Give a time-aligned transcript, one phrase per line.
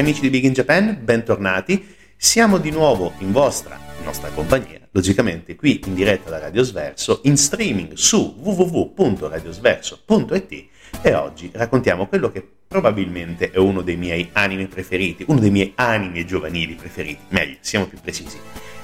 [0.00, 1.94] amici di Big in Japan, bentornati.
[2.18, 7.20] Siamo di nuovo in vostra, in nostra compagnia, logicamente qui in diretta da Radio Sverso,
[7.24, 10.66] in streaming su www.radiosverso.it
[11.00, 15.72] e oggi raccontiamo quello che probabilmente è uno dei miei anime preferiti, uno dei miei
[15.76, 18.38] anime giovanili preferiti, meglio, siamo più precisi,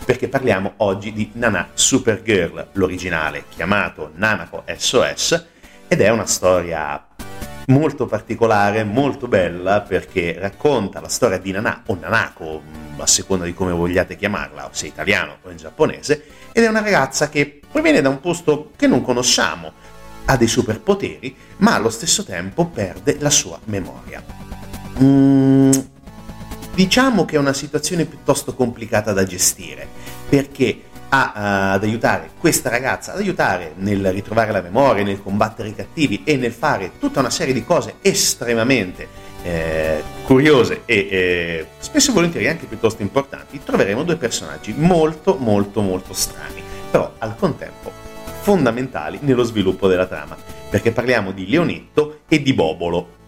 [0.07, 5.47] perché parliamo oggi di Nana Supergirl, l'originale chiamato Nanako SOS,
[5.89, 7.07] ed è una storia
[7.67, 12.63] molto particolare, molto bella perché racconta la storia di Nana o Nanako,
[12.97, 17.29] a seconda di come vogliate chiamarla, se italiano o in giapponese, ed è una ragazza
[17.29, 19.73] che proviene da un posto che non conosciamo,
[20.25, 24.23] ha dei superpoteri, ma allo stesso tempo perde la sua memoria.
[25.01, 25.71] Mm,
[26.75, 29.89] diciamo che è una situazione piuttosto complicata da gestire,
[30.29, 30.83] perché
[31.15, 36.23] a, ad aiutare questa ragazza, ad aiutare nel ritrovare la memoria, nel combattere i cattivi
[36.25, 42.15] e nel fare tutta una serie di cose estremamente eh, curiose e eh, spesso e
[42.15, 47.93] volentieri anche piuttosto importanti, troveremo due personaggi molto molto molto strani, però al contempo
[48.41, 50.37] fondamentali nello sviluppo della trama,
[50.71, 53.21] perché parliamo di Leonetto e di Bobolo,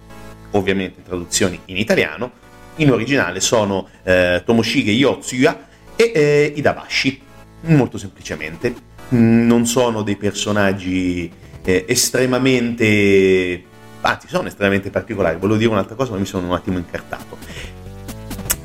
[0.53, 2.43] ovviamente traduzioni in italiano,
[2.77, 5.67] in originale sono eh, Tomoshige Yotsuya
[5.97, 7.25] e eh, Idabashi
[7.67, 8.75] Molto semplicemente.
[9.11, 11.31] Non sono dei personaggi
[11.63, 13.65] eh, estremamente...
[14.01, 15.39] anzi sono estremamente particolari.
[15.39, 17.39] Volevo dire un'altra cosa ma mi sono un attimo incartato.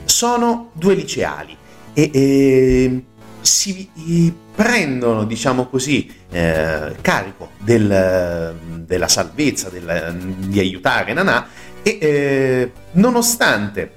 [0.06, 1.56] Sono due liceali
[1.94, 3.04] e, e
[3.42, 3.90] si
[4.54, 8.56] prendono, diciamo così, eh, carico del,
[8.86, 11.48] della salvezza, del, di aiutare Nanà
[11.82, 13.94] e eh, nonostante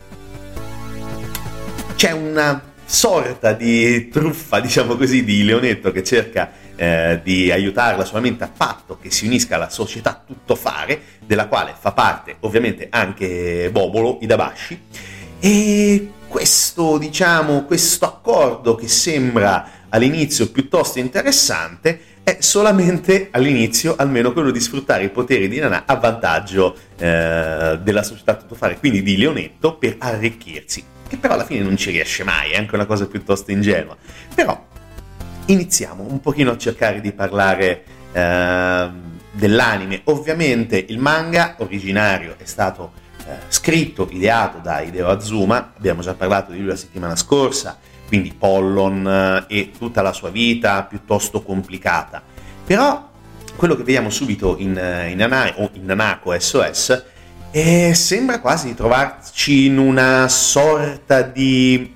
[1.97, 8.44] c'è una sorta di truffa, diciamo così, di Leonetto che cerca eh, di aiutarla solamente
[8.44, 14.19] a patto che si unisca alla società tuttofare, della quale fa parte ovviamente anche Bobolo,
[14.20, 14.81] Idabashi,
[15.38, 24.50] e questo, diciamo, questo accordo che sembra all'inizio piuttosto interessante è solamente all'inizio almeno quello
[24.50, 29.76] di sfruttare i poteri di Nana a vantaggio eh, della società tuttofare, quindi di Leonetto,
[29.76, 33.50] per arricchirsi, che però alla fine non ci riesce mai, è anche una cosa piuttosto
[33.50, 33.94] ingenua.
[34.35, 34.67] Però
[35.47, 38.88] iniziamo un pochino a cercare di parlare eh,
[39.31, 40.00] dell'anime.
[40.05, 42.93] Ovviamente il manga originario è stato
[43.26, 48.32] eh, scritto, ideato da Hideo Azuma, abbiamo già parlato di lui la settimana scorsa, quindi
[48.32, 52.23] Pollon eh, e tutta la sua vita piuttosto complicata.
[52.65, 53.11] Però
[53.55, 57.05] quello che vediamo subito in, eh, in, o in Nanako SOS
[57.53, 61.95] eh, sembra quasi di trovarci in una sorta di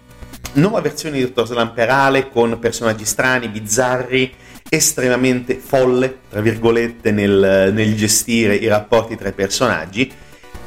[0.52, 4.34] nuova versione di Dottor Slamperale con personaggi strani, bizzarri,
[4.68, 10.12] estremamente folle, tra virgolette, nel, nel gestire i rapporti tra i personaggi.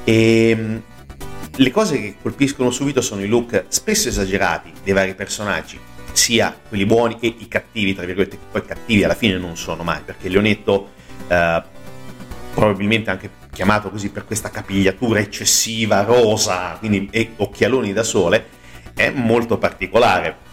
[0.03, 0.81] E ehm,
[1.55, 5.79] le cose che colpiscono subito sono i look spesso esagerati dei vari personaggi,
[6.13, 9.99] sia quelli buoni che i cattivi, tra virgolette, poi cattivi alla fine non sono mai,
[10.03, 10.89] perché Leonetto,
[11.27, 11.63] eh,
[12.53, 18.47] probabilmente anche chiamato così per questa capigliatura eccessiva, rosa, quindi e occhialoni da sole,
[18.93, 20.47] è molto particolare.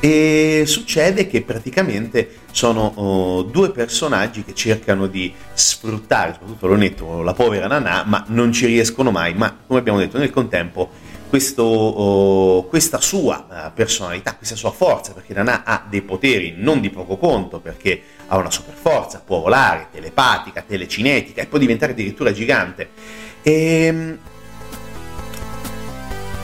[0.00, 7.32] E succede che praticamente sono oh, due personaggi che cercano di sfruttare, soprattutto Leonetto, la
[7.32, 9.32] povera Nanà, ma non ci riescono mai.
[9.32, 10.90] Ma come abbiamo detto nel contempo,
[11.34, 16.80] questo, oh, questa sua uh, personalità, questa sua forza, perché Nanà ha dei poteri non
[16.80, 21.90] di poco conto, perché ha una super forza, può volare, telepatica, telecinetica e può diventare
[21.90, 22.90] addirittura gigante.
[23.42, 24.18] E, ehm,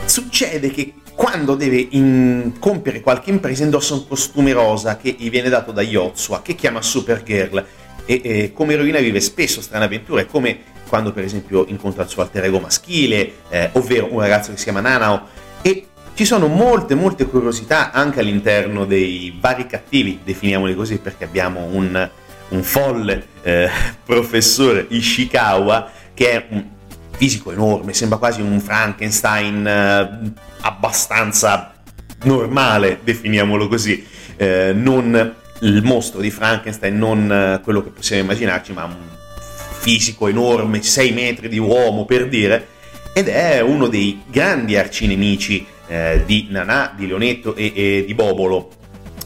[0.03, 5.47] succede che quando deve in- compiere qualche impresa indossa un costume rosa che gli viene
[5.47, 7.65] dato da Yotsua, che chiama Supergirl,
[8.03, 12.21] e, e come eroina vive spesso strane avventure, come quando per esempio incontra il suo
[12.21, 15.25] alter ego maschile, eh, ovvero un ragazzo che si chiama Nanao,
[15.61, 21.61] e ci sono molte, molte curiosità anche all'interno dei vari cattivi, definiamoli così, perché abbiamo
[21.63, 22.09] un,
[22.49, 23.69] un folle eh,
[24.03, 26.67] professore Ishikawa che è un
[27.11, 31.73] fisico enorme, sembra quasi un Frankenstein eh, abbastanza
[32.23, 34.05] normale, definiamolo così,
[34.35, 39.19] eh, non il mostro di Frankenstein, non eh, quello che possiamo immaginarci, ma un
[39.81, 42.67] fisico enorme, 6 metri di uomo per dire,
[43.13, 48.69] ed è uno dei grandi arcinemici eh, di Nanà, di Leonetto e, e, di Bobolo.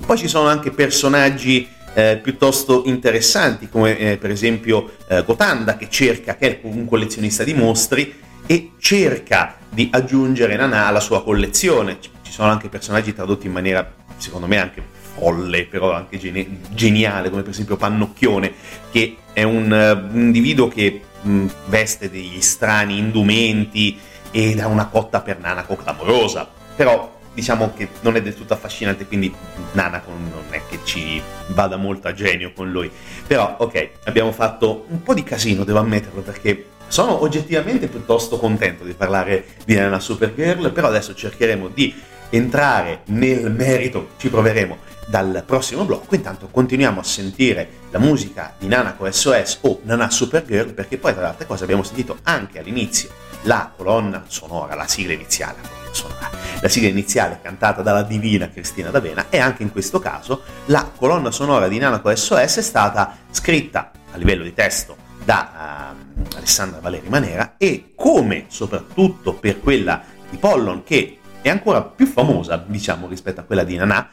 [0.05, 5.89] Poi ci sono anche personaggi eh, piuttosto interessanti, come eh, per esempio eh, Gotanda, che
[5.89, 11.97] cerca, che è un collezionista di mostri, e cerca di aggiungere Nanà alla sua collezione.
[11.99, 17.29] Ci sono anche personaggi tradotti in maniera, secondo me, anche folle, però anche geni- geniale,
[17.29, 18.53] come per esempio Pannocchione,
[18.91, 23.97] che è un, uh, individuo che mh, veste degli strani indumenti
[24.31, 26.47] ed ha una cotta per Nanako clamorosa.
[26.75, 29.33] Però diciamo che non è del tutto affascinante, quindi
[29.73, 32.89] Nanako non è che ci vada molto a genio con lui.
[33.25, 38.83] Però, ok, abbiamo fatto un po' di casino, devo ammetterlo, perché sono oggettivamente piuttosto contento
[38.83, 41.93] di parlare di Nana Supergirl, però adesso cercheremo di
[42.29, 46.15] entrare nel merito, ci proveremo dal prossimo blocco.
[46.15, 51.21] Intanto continuiamo a sentire la musica di Nanako SOS o Nana Supergirl, perché poi tra
[51.21, 53.09] le altre cose abbiamo sentito anche all'inizio
[53.43, 56.29] la colonna sonora, la sigla iniziale sonora.
[56.59, 61.31] La sigla iniziale cantata dalla divina Cristina D'Avena e anche in questo caso la colonna
[61.31, 67.07] sonora di Nanako SOS è stata scritta a livello di testo da uh, Alessandra Valeri
[67.09, 73.39] Manera e come soprattutto per quella di Pollon che è ancora più famosa diciamo rispetto
[73.39, 74.09] a quella di Nanà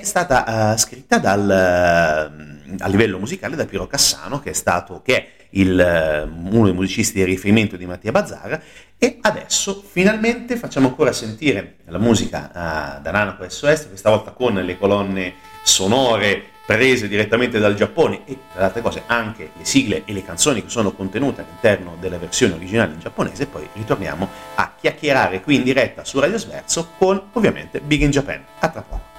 [0.00, 5.02] è stata uh, scritta dal, uh, a livello musicale da Piero Cassano che è stato
[5.02, 8.60] che è il, uh, uno dei musicisti di riferimento di Mattia Bazzara
[8.96, 12.50] e adesso finalmente facciamo ancora sentire la musica
[13.02, 18.60] da Nanaco SOS questa volta con le colonne sonore prese direttamente dal Giappone e tra
[18.60, 22.54] le altre cose anche le sigle e le canzoni che sono contenute all'interno della versione
[22.54, 27.80] originale in giapponese, poi ritorniamo a chiacchierare qui in diretta su Radio Sverso con ovviamente
[27.80, 28.44] Big in Japan.
[28.60, 29.11] A tra poco.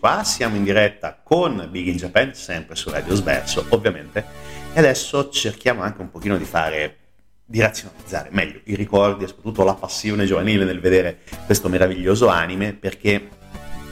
[0.00, 4.24] Qua, siamo in diretta con Big in Japan, sempre su Radio Sverso ovviamente,
[4.72, 6.96] e adesso cerchiamo anche un pochino di fare,
[7.44, 12.72] di razionalizzare meglio i ricordi e soprattutto la passione giovanile nel vedere questo meraviglioso anime,
[12.72, 13.28] perché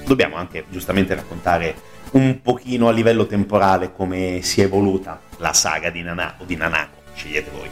[0.07, 1.75] dobbiamo anche giustamente raccontare
[2.13, 6.57] un pochino a livello temporale come si è evoluta la saga di Nana o di
[6.57, 7.69] Nanako, scegliete voi.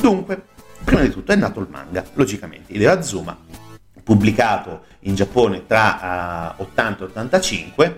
[0.00, 0.42] Dunque,
[0.82, 3.67] prima di tutto è nato il manga, logicamente, Hideo Azuma
[4.08, 7.94] pubblicato in Giappone tra uh, 80 e 85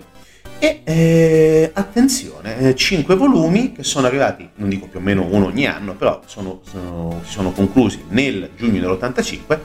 [0.59, 5.45] e eh, attenzione, 5 eh, volumi che sono arrivati, non dico più o meno uno
[5.45, 9.59] ogni anno, però sono, sono, sono conclusi nel giugno dell'85,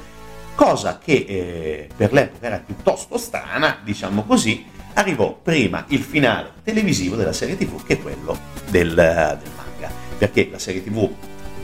[0.54, 7.16] cosa che eh, per l'epoca era piuttosto strana, diciamo così, arrivò prima il finale televisivo
[7.16, 8.38] della serie tv che quello
[8.70, 11.10] del, del manga, perché la serie tv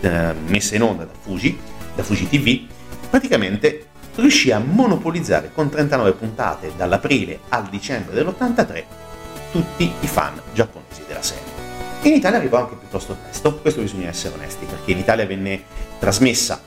[0.01, 1.57] eh, messa in onda da Fuji,
[1.95, 2.67] da Fuji TV,
[3.09, 8.85] praticamente riuscì a monopolizzare con 39 puntate dall'aprile al dicembre dell'83
[9.51, 11.51] tutti i fan giapponesi della serie.
[12.03, 15.63] In Italia arrivò anche piuttosto presto, questo bisogna essere onesti, perché in Italia venne
[15.99, 16.61] trasmessa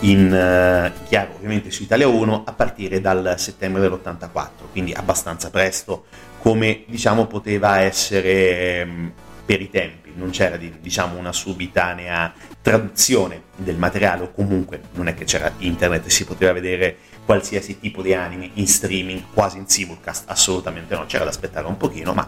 [0.00, 6.06] in uh, chiaro ovviamente su Italia 1 a partire dal settembre dell'84, quindi abbastanza presto
[6.38, 9.12] come diciamo poteva essere um,
[9.44, 15.14] per i tempi, non c'era diciamo una subitanea traduzione del materiale o comunque non è
[15.14, 19.68] che c'era internet e si poteva vedere qualsiasi tipo di anime in streaming, quasi in
[19.68, 22.26] simulcast, assolutamente no, c'era da aspettare un pochino, ma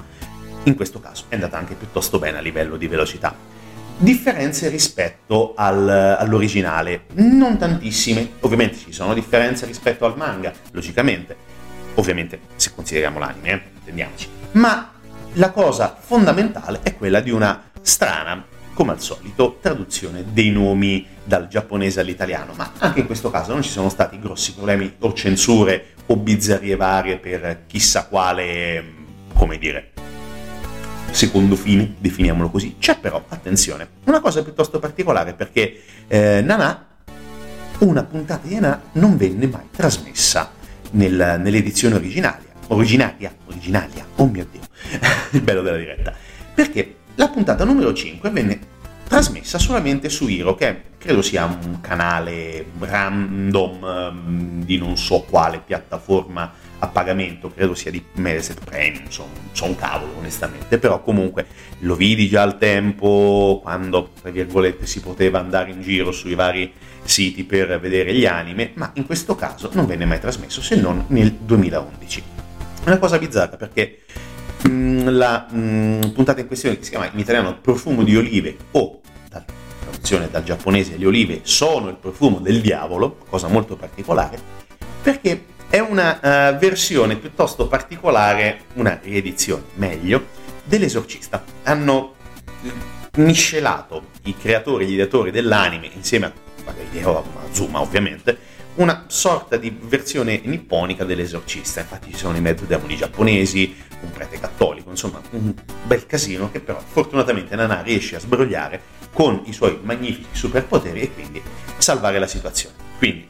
[0.65, 3.35] in questo caso è andata anche piuttosto bene a livello di velocità.
[3.99, 11.35] Differenze rispetto al, all'originale, non tantissime, ovviamente ci sono differenze rispetto al manga, logicamente,
[11.95, 14.96] ovviamente se consideriamo l'anime, eh, intendiamoci, ma
[15.37, 21.49] la cosa fondamentale è quella di una strana come al solito, traduzione dei nomi dal
[21.49, 25.94] giapponese all'italiano, ma anche in questo caso non ci sono stati grossi problemi o censure
[26.07, 28.85] o bizzarrie varie per chissà quale,
[29.33, 29.92] come dire,
[31.11, 32.77] secondo fine, definiamolo così.
[32.79, 36.87] C'è però, attenzione, una cosa piuttosto particolare perché eh, Nana,
[37.79, 40.51] una puntata di Nana non venne mai trasmessa
[40.90, 44.61] nel, nell'edizione originaria, originaria, originaria, oh mio Dio,
[45.33, 46.12] il bello della diretta,
[46.55, 48.75] perché la puntata numero 5 venne
[49.07, 55.62] trasmessa solamente su Hiro, che credo sia un canale random um, di non so quale
[55.64, 61.46] piattaforma a pagamento, credo sia di Mediaset Premium, sono, so un cavolo onestamente, però comunque
[61.81, 66.72] lo vidi già al tempo quando, tra virgolette, si poteva andare in giro sui vari
[67.05, 71.05] siti per vedere gli anime, ma in questo caso non venne mai trasmesso se non
[71.09, 72.22] nel 2011.
[72.85, 74.26] Una cosa bizzarra perché Mm,
[74.69, 79.01] la mh, mm, puntata in questione che si chiama in italiano Profumo di olive o
[80.07, 84.39] traduzione dal giapponese le olive sono il profumo del diavolo, cosa molto particolare,
[85.03, 90.27] perché è una uh, versione piuttosto particolare, una riedizione meglio,
[90.65, 91.43] dell'esorcista.
[91.65, 92.15] Hanno
[93.17, 96.27] miscelato i creatori, gli ideatori dell'anime insieme
[96.65, 101.81] a Hideo Azuma ovviamente, una sorta di versione nipponica dell'esorcista.
[101.81, 106.61] Infatti ci sono i mezzo demoni giapponesi, un prete cattolico, insomma un bel casino che
[106.61, 111.43] però fortunatamente Nana riesce a sbrogliare con i suoi magnifici superpoteri e quindi
[111.79, 112.75] salvare la situazione.
[112.99, 113.29] Quindi,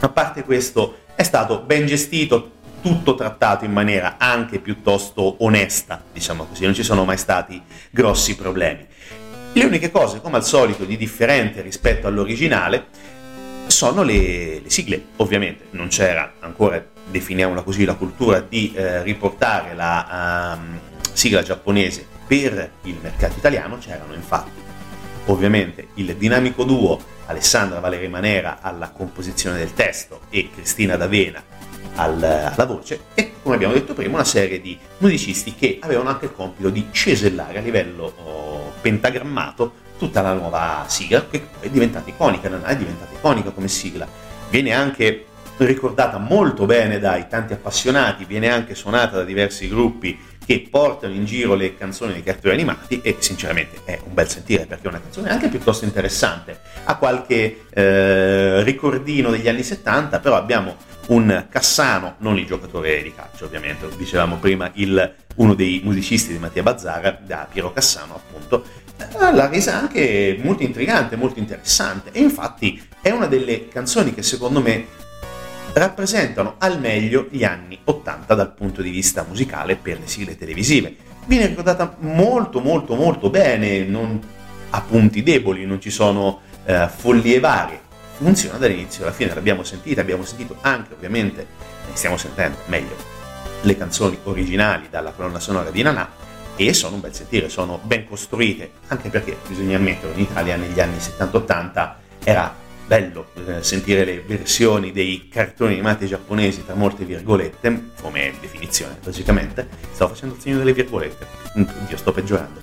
[0.00, 6.44] a parte questo, è stato ben gestito, tutto trattato in maniera anche piuttosto onesta, diciamo
[6.44, 8.86] così, non ci sono mai stati grossi problemi.
[9.54, 12.88] Le uniche cose, come al solito, di differente rispetto all'originale
[13.76, 15.08] sono le, le sigle.
[15.16, 20.80] Ovviamente non c'era ancora, definiamola così, la cultura di eh, riportare la um,
[21.12, 24.64] sigla giapponese per il mercato italiano, c'erano infatti
[25.26, 31.42] ovviamente il dinamico duo Alessandra Valeria Manera alla composizione del testo e Cristina D'Avena
[31.96, 36.26] al, alla voce e come abbiamo detto prima una serie di musicisti che avevano anche
[36.26, 41.70] il compito di cesellare a livello oh, pentagrammato tutta la nuova sigla che poi è
[41.70, 44.06] diventata iconica, non è diventata iconica come sigla.
[44.48, 45.26] Viene anche
[45.58, 51.24] ricordata molto bene dai tanti appassionati, viene anche suonata da diversi gruppi che portano in
[51.24, 55.00] giro le canzoni dei cartoni animati e sinceramente è un bel sentire perché è una
[55.00, 56.60] canzone anche piuttosto interessante.
[56.84, 60.76] Ha qualche eh, ricordino degli anni 70, però abbiamo
[61.08, 66.38] un Cassano, non il giocatore di calcio ovviamente, dicevamo prima il, uno dei musicisti di
[66.38, 68.64] Mattia Bazzara, da Piero Cassano appunto,
[69.18, 74.60] l'ha resa anche molto intrigante, molto interessante e infatti è una delle canzoni che secondo
[74.60, 74.86] me
[75.72, 80.96] rappresentano al meglio gli anni 80 dal punto di vista musicale per le sigle televisive.
[81.26, 84.20] Viene ricordata molto molto molto bene, non
[84.70, 87.80] ha punti deboli, non ci sono eh, follie varie,
[88.16, 91.46] funziona dall'inizio alla fine, l'abbiamo sentita, abbiamo sentito anche ovviamente,
[91.92, 92.96] stiamo sentendo meglio,
[93.60, 96.08] le canzoni originali dalla colonna sonora di Nanà
[96.56, 100.80] e sono un bel sentire, sono ben costruite, anche perché bisogna ammettere in Italia negli
[100.80, 102.54] anni 70-80 era
[102.86, 109.68] bello eh, sentire le versioni dei cartoni animati giapponesi tra molte virgolette, come definizione logicamente,
[109.92, 111.26] stavo facendo il segno delle virgolette,
[111.88, 112.60] io sto peggiorando,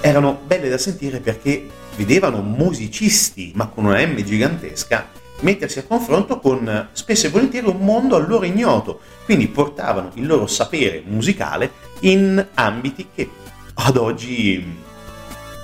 [0.00, 5.08] erano belle da sentire perché vedevano musicisti, ma con una M gigantesca,
[5.40, 10.26] mettersi a confronto con spesso e volentieri un mondo a loro ignoto, quindi portavano il
[10.26, 11.70] loro sapere musicale
[12.00, 13.28] in ambiti che
[13.74, 14.64] ad oggi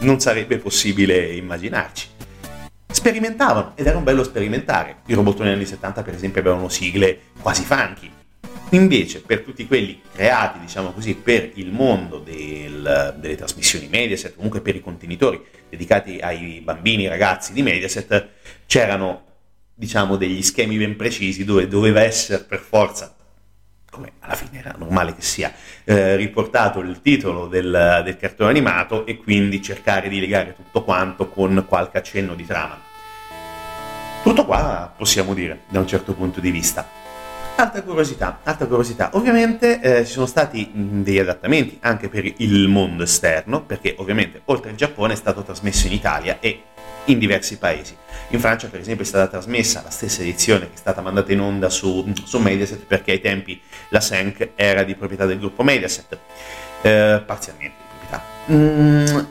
[0.01, 2.09] non sarebbe possibile immaginarci.
[2.87, 4.99] Sperimentavano ed era un bello sperimentare.
[5.07, 8.11] I robottoni negli anni 70 per esempio avevano sigle quasi funky.
[8.71, 14.61] Invece per tutti quelli creati, diciamo così, per il mondo del, delle trasmissioni Mediaset, comunque
[14.61, 18.29] per i contenitori dedicati ai bambini, ragazzi di Mediaset,
[18.67, 19.34] c'erano
[19.75, 23.15] diciamo degli schemi ben precisi dove doveva essere per forza
[23.95, 25.53] come alla fine era normale che sia,
[25.85, 31.29] eh, riportato il titolo del, del, cartone animato e quindi cercare di legare tutto quanto
[31.29, 32.77] con qualche accenno di trama.
[34.25, 37.03] Tutto qua possiamo dire da un certo punto di vista.
[37.57, 39.11] Altra curiosità, altra curiosità.
[39.13, 44.71] Ovviamente eh, ci sono stati degli adattamenti anche per il mondo esterno, perché ovviamente oltre
[44.71, 46.63] al Giappone è stato trasmesso in Italia e
[47.07, 47.97] in diversi paesi.
[48.29, 51.41] In Francia, per esempio, è stata trasmessa la stessa edizione che è stata mandata in
[51.41, 56.19] onda su, su Mediaset perché ai tempi la Senk era di proprietà del gruppo Mediaset,
[56.83, 58.25] eh, parzialmente di proprietà.
[58.51, 59.25] Mm,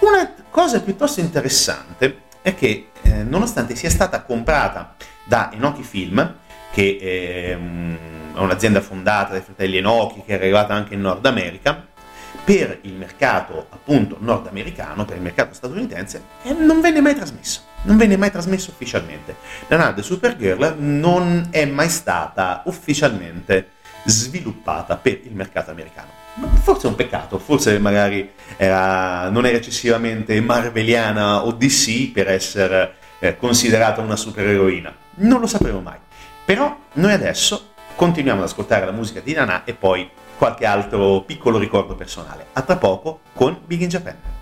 [0.00, 6.36] una cosa piuttosto interessante è che, eh, nonostante sia stata comprata da Enoki Film,
[6.72, 11.86] che è un'azienda fondata dai fratelli Enoki, che è arrivata anche in Nord America,
[12.44, 17.62] per il mercato appunto nordamericano, per il mercato statunitense, e non venne mai trasmesso.
[17.82, 19.36] Non venne mai trasmesso ufficialmente.
[19.68, 23.70] La Nade Supergirl non è mai stata ufficialmente
[24.04, 26.08] sviluppata per il mercato americano.
[26.62, 32.94] Forse è un peccato, forse magari era, non era eccessivamente marveliana o DC per essere
[33.20, 34.94] eh, considerata una supereroina.
[35.16, 35.98] Non lo sapremo mai.
[36.44, 40.08] Però noi adesso continuiamo ad ascoltare la musica di Nana e poi
[40.44, 42.48] qualche altro piccolo ricordo personale.
[42.52, 44.33] A tra poco con Big in Japan.「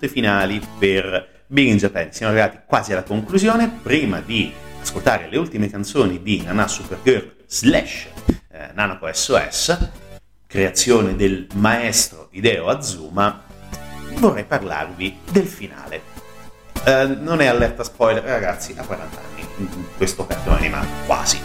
[0.00, 2.10] battute finali per Big in Japan.
[2.10, 3.68] Siamo arrivati quasi alla conclusione.
[3.82, 8.08] Prima di ascoltare le ultime canzoni di Nana Supergirl slash
[8.50, 9.90] eh, Nanako SOS,
[10.46, 13.42] creazione del maestro Hideo Azuma,
[14.14, 16.02] vorrei parlarvi del finale.
[16.82, 19.38] Eh, non è allerta spoiler, ragazzi, a 40 anni
[19.98, 21.38] questo cartone animato, quasi.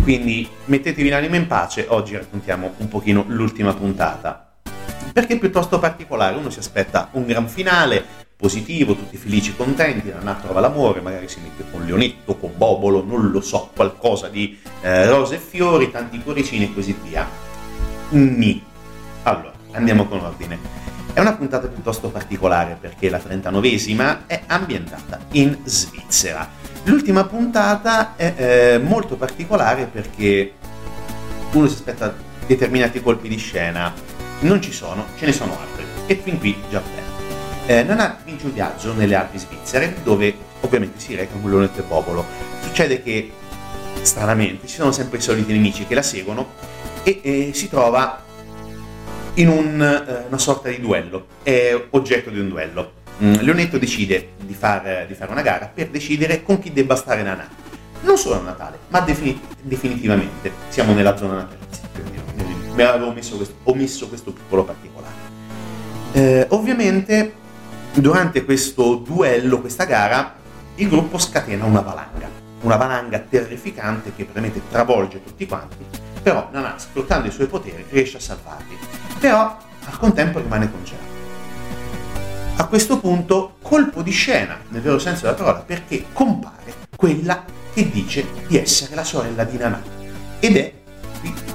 [0.00, 4.45] Quindi mettetevi l'anima in pace, oggi raccontiamo un pochino l'ultima puntata.
[5.16, 8.04] Perché è piuttosto particolare, uno si aspetta un gran finale,
[8.36, 13.30] positivo, tutti felici, contenti, Nanà trova l'amore, magari si mette con Leonetto, con Bobolo, non
[13.30, 17.26] lo so, qualcosa di eh, rose e fiori, tanti cuoricini e così via.
[18.10, 18.62] Ni.
[19.22, 20.58] Allora, andiamo con ordine.
[21.14, 26.46] È una puntata piuttosto particolare perché la 39esima è ambientata in Svizzera.
[26.82, 30.52] L'ultima puntata è eh, molto particolare perché
[31.52, 32.14] uno si aspetta
[32.46, 33.94] determinati colpi di scena,
[34.40, 37.04] non ci sono, ce ne sono altri e fin qui già bene.
[37.66, 41.82] Eh, Nana vince un viaggio nelle Alpi svizzere dove ovviamente si reca un leonetto e
[41.82, 42.24] popolo.
[42.62, 43.30] Succede che
[44.02, 46.52] stranamente ci sono sempre i soliti nemici che la seguono
[47.02, 48.22] e, e si trova
[49.34, 52.92] in un, eh, una sorta di duello, è oggetto di un duello.
[53.22, 57.22] Mm, Leonetto decide di, far, di, fare una gara per decidere con chi debba stare
[57.22, 57.48] Nanà.
[58.02, 60.52] Non solo a Natale, ma defini- definitivamente.
[60.68, 61.88] Siamo nella zona natalizia,
[62.76, 65.14] mi avevo messo questo, omesso questo piccolo particolare.
[66.12, 67.34] Eh, ovviamente,
[67.94, 70.36] durante questo duello, questa gara,
[70.76, 72.28] il gruppo scatena una valanga.
[72.60, 78.16] Una valanga terrificante che praticamente travolge tutti quanti però Nana, sfruttando i suoi poteri, riesce
[78.16, 78.76] a salvarli.
[79.20, 81.04] Però al contempo rimane congelato.
[82.56, 87.88] A questo punto, colpo di scena, nel vero senso della parola, perché compare quella che
[87.90, 89.80] dice di essere la sorella di Nana.
[90.40, 90.72] Ed è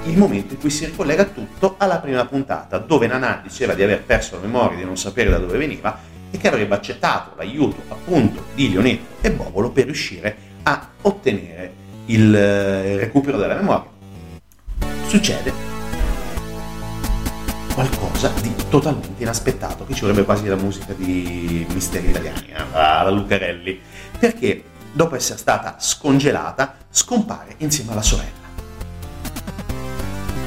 [0.04, 4.02] il momento in cui si ricollega tutto alla prima puntata, dove Nana diceva di aver
[4.02, 5.98] perso la memoria, di non sapere da dove veniva
[6.30, 12.34] e che avrebbe accettato l'aiuto appunto di Leonetto e Bobolo per riuscire a ottenere il
[12.34, 13.90] eh, recupero della memoria
[15.12, 15.52] succede
[17.74, 22.64] qualcosa di totalmente inaspettato, che ci vorrebbe quasi la musica di Misteri Italiani, eh?
[22.72, 23.78] la Lucarelli,
[24.18, 28.41] perché dopo essere stata scongelata scompare insieme alla sorella.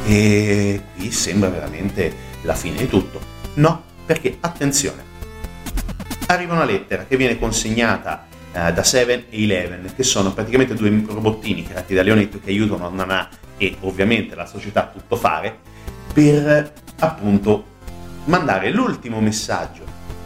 [0.05, 3.19] E qui sembra veramente la fine di tutto.
[3.55, 5.03] No, perché attenzione,
[6.27, 11.03] arriva una lettera che viene consegnata eh, da Seven e Eleven, che sono praticamente due
[11.07, 15.57] robottini creati da Leonetto che aiutano Nana e ovviamente la società a tutto fare
[16.13, 17.73] per appunto
[18.25, 19.83] mandare l'ultimo messaggio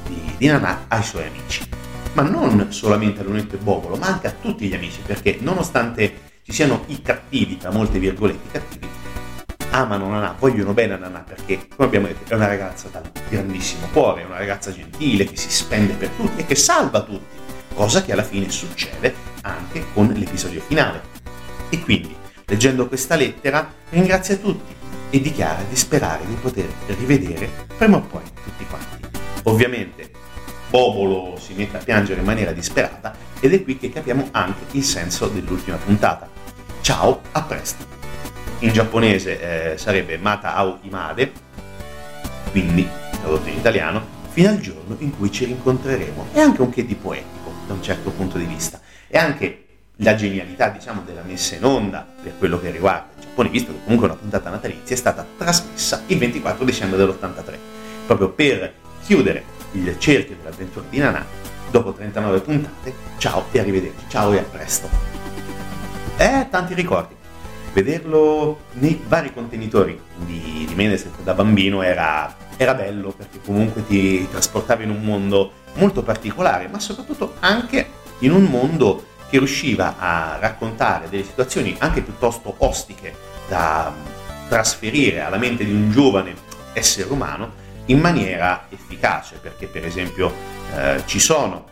[0.07, 1.67] di, di Nana ai suoi amici.
[2.13, 6.27] Ma non solamente a Lunetto e Bobolo, ma anche a tutti gli amici, perché nonostante
[6.43, 8.87] ci siano i cattivi, tra molte virgolette cattivi,
[9.71, 13.87] amano Nana, vogliono bene a Nana perché, come abbiamo detto, è una ragazza dal grandissimo
[13.91, 17.37] cuore, è una ragazza gentile che si spende per tutti e che salva tutti,
[17.73, 21.17] cosa che alla fine succede anche con l'episodio finale.
[21.69, 22.17] E quindi
[22.49, 24.73] Leggendo questa lettera ringrazia tutti
[25.11, 26.67] e dichiara di sperare di poter
[26.97, 27.47] rivedere
[27.77, 29.07] prima o poi tutti quanti.
[29.43, 30.09] Ovviamente
[30.71, 34.83] Bobolo si mette a piangere in maniera disperata ed è qui che capiamo anche il
[34.83, 36.27] senso dell'ultima puntata.
[36.81, 37.98] Ciao, a presto.
[38.61, 41.31] In giapponese eh, sarebbe Mata Ao Imade,
[42.51, 42.85] quindi
[43.21, 46.27] tradotto in italiano, fino al giorno in cui ci rincontreremo.
[46.33, 48.81] È anche un che di poetico da un certo punto di vista.
[49.07, 49.65] E anche
[49.97, 53.79] la genialità diciamo, della messa in onda per quello che riguarda il Giappone, visto che
[53.81, 57.55] comunque una puntata natalizia è stata trasmessa il 24 dicembre dell'83,
[58.07, 58.73] proprio per
[59.05, 61.25] chiudere il cerchio dell'avventura di Nana
[61.71, 62.93] dopo 39 puntate.
[63.19, 64.89] Ciao e arrivederci, ciao e a presto.
[66.17, 67.18] Eh, tanti ricordi.
[67.71, 74.27] Vederlo nei vari contenitori di, di Mendeset da bambino era, era bello perché comunque ti
[74.29, 77.89] trasportava in un mondo molto particolare, ma soprattutto anche
[78.19, 83.15] in un mondo che riusciva a raccontare delle situazioni anche piuttosto ostiche
[83.47, 83.93] da
[84.47, 86.33] trasferire alla mente di un giovane
[86.73, 90.33] essere umano in maniera efficace, perché per esempio
[90.75, 91.65] eh, ci sono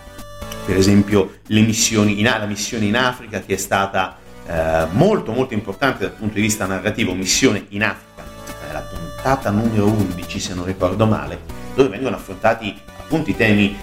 [0.66, 4.18] per esempio le missioni in, la missione in Africa che è stata
[4.48, 8.24] eh, molto molto importante dal punto di vista narrativo, missione in Africa,
[8.68, 11.40] eh, la puntata numero 11 se non ricordo male,
[11.76, 13.78] dove vengono affrontati appunto i temi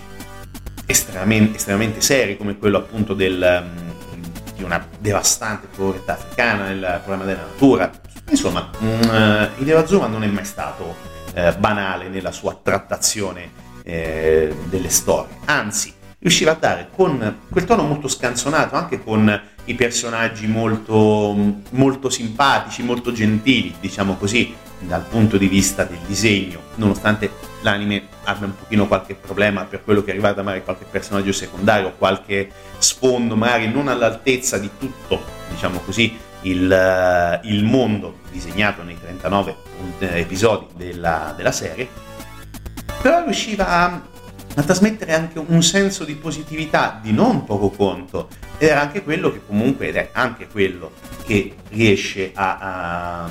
[0.86, 7.24] estremamente, estremamente seri come quello appunto del, um, di una devastante povertà africana, il problema
[7.24, 7.90] della natura.
[8.30, 10.96] Insomma, um, uh, Hideo Azuma non è mai stato
[11.34, 13.50] uh, banale nella sua trattazione
[13.84, 19.74] uh, delle storie, anzi riusciva a dare con quel tono molto scanzonato, anche con i
[19.74, 21.34] personaggi molto,
[21.70, 27.30] molto simpatici, molto gentili, diciamo così, dal punto di vista del disegno, nonostante
[27.62, 32.50] l'anime abbia un pochino qualche problema per quello che riguarda magari qualche personaggio secondario, qualche
[32.78, 39.56] sfondo magari non all'altezza di tutto, diciamo così, il, eh, il mondo disegnato nei 39
[40.00, 41.88] episodi della, della serie,
[43.00, 44.02] però riusciva a,
[44.54, 48.28] a, trasmettere anche un senso di positività di non poco conto,
[48.58, 50.92] ed era anche quello che comunque, ed è anche quello
[51.24, 52.58] che riesce a,
[53.24, 53.30] a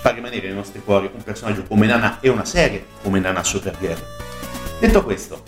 [0.00, 4.02] far rimanere nei nostri cuori un personaggio come Nana e una serie come Nana Supergirl.
[4.80, 5.42] Detto questo,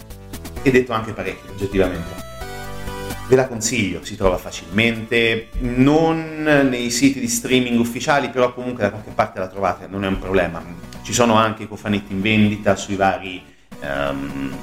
[0.63, 2.23] e detto anche parecchio oggettivamente,
[3.27, 8.91] ve la consiglio, si trova facilmente, non nei siti di streaming ufficiali, però comunque da
[8.91, 10.63] qualche parte la trovate, non è un problema.
[11.03, 13.43] Ci sono anche i cofanetti in vendita sui vari
[13.81, 14.57] um,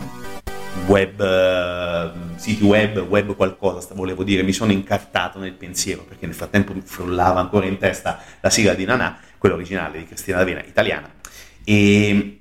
[0.86, 6.36] web, uh, siti web, web qualcosa, volevo dire, mi sono incartato nel pensiero perché nel
[6.36, 10.64] frattempo mi frullava ancora in testa la sigla di Nanà, quella originale di Cristina D'Avena,
[10.64, 11.10] italiana.
[11.64, 12.40] E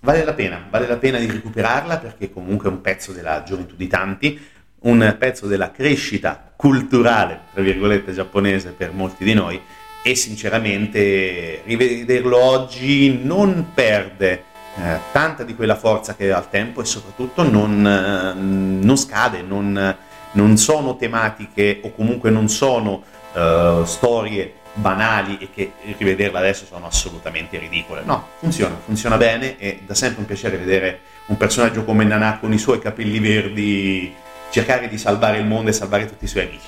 [0.00, 3.74] vale la pena, vale la pena di recuperarla perché comunque è un pezzo della gioventù
[3.76, 4.40] di tanti,
[4.80, 9.60] un pezzo della crescita culturale, tra virgolette, giapponese per molti di noi
[10.06, 14.44] e sinceramente rivederlo oggi non perde
[14.76, 19.42] eh, tanta di quella forza che aveva al tempo e soprattutto non, eh, non scade,
[19.42, 19.96] non,
[20.32, 23.02] non, sono tematiche o comunque non sono
[23.32, 28.02] eh, storie banali e che rivederla adesso sono assolutamente ridicole.
[28.04, 32.52] No, funziona, funziona bene e da sempre un piacere vedere un personaggio come Nana con
[32.52, 34.12] i suoi capelli verdi
[34.50, 36.66] cercare di salvare il mondo e salvare tutti i suoi amici.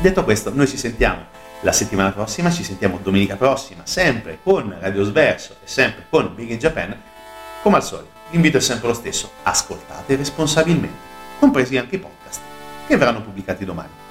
[0.00, 1.24] Detto questo, noi ci sentiamo
[1.60, 6.50] la settimana prossima, ci sentiamo domenica prossima, sempre con Radio Sverso e sempre con Big
[6.50, 7.12] in Japan.
[7.64, 10.98] Come al solito, l'invito è sempre lo stesso, ascoltate responsabilmente,
[11.38, 12.42] compresi anche i podcast
[12.86, 14.03] che verranno pubblicati domani.